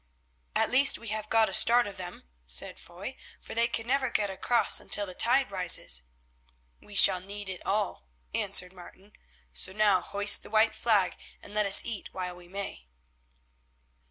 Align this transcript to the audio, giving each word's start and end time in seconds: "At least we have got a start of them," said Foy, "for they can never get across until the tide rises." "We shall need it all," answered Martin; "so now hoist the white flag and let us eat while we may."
"At 0.55 0.71
least 0.71 0.97
we 0.97 1.09
have 1.09 1.29
got 1.29 1.47
a 1.47 1.53
start 1.53 1.85
of 1.85 1.97
them," 1.97 2.23
said 2.47 2.79
Foy, 2.79 3.15
"for 3.39 3.53
they 3.53 3.67
can 3.67 3.85
never 3.85 4.09
get 4.09 4.31
across 4.31 4.79
until 4.79 5.05
the 5.05 5.13
tide 5.13 5.51
rises." 5.51 6.01
"We 6.79 6.95
shall 6.95 7.19
need 7.19 7.49
it 7.49 7.63
all," 7.67 8.07
answered 8.33 8.73
Martin; 8.73 9.11
"so 9.53 9.73
now 9.73 10.01
hoist 10.01 10.41
the 10.41 10.49
white 10.49 10.73
flag 10.73 11.17
and 11.39 11.53
let 11.53 11.67
us 11.67 11.85
eat 11.85 12.09
while 12.15 12.35
we 12.35 12.47
may." 12.47 12.87